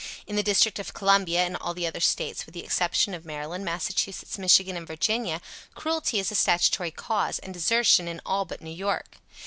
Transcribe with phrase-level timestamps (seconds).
[0.25, 3.63] In the District of Columbia and all the other States with the exception of Maryland,
[3.63, 5.39] Massachusetts, Michigan and Virginia,
[5.75, 9.17] cruelty is a statutory cause, and desertion in all but New York.